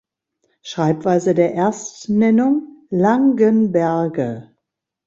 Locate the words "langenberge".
2.89-4.49